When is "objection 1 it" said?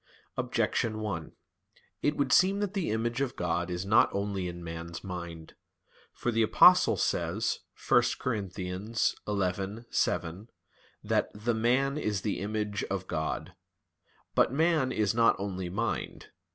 0.35-2.17